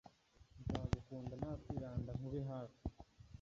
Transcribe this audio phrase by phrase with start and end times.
[0.69, 2.79] Nzagukunda ntakwiranda nkube hafi